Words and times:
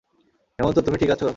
হেমন্ত, 0.59 0.77
তুমি 0.85 0.97
ঠিক 0.97 1.11
আছো? 1.15 1.27